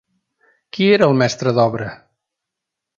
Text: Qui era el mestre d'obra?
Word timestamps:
Qui 0.77 0.87
era 0.97 1.11
el 1.11 1.15
mestre 1.21 1.55
d'obra? 1.59 1.95